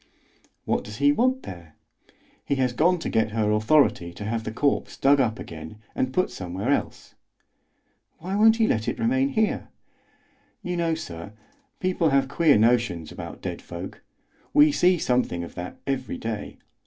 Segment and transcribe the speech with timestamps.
[0.65, 1.75] "What does he want there?"
[2.43, 6.11] "He has gone to get her authority to have the corpse dug up again and
[6.11, 7.13] put somewhere else."
[8.17, 9.67] "Why won't he let it remain here?"
[10.63, 11.33] "You know, sir,
[11.79, 14.01] people have queer notions about dead folk.
[14.55, 16.57] We see something of that every day.